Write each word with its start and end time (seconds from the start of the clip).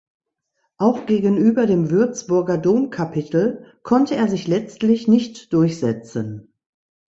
Auch 0.77 1.05
gegenüber 1.05 1.67
dem 1.67 1.91
Würzburger 1.91 2.57
Domkapitel 2.57 3.71
konnte 3.83 4.15
er 4.15 4.27
sich 4.27 4.47
letztlich 4.47 5.07
nicht 5.07 5.53
durchsetzen. 5.53 6.55